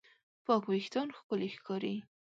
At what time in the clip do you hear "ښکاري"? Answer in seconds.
1.55-1.95